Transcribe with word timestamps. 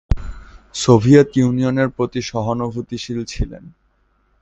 Soviet 0.75 1.29
ইউনিয়নের 1.35 1.89
প্রতি 1.89 2.19
সহানুভূতিশীল 2.21 3.19
ছিলেন। 3.25 3.63